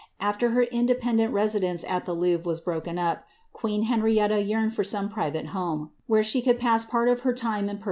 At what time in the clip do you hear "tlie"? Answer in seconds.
2.07-2.17